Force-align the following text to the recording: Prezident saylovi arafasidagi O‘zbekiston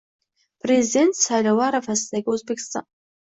Prezident 0.65 1.17
saylovi 1.19 1.63
arafasidagi 1.67 2.35
O‘zbekiston 2.37 2.89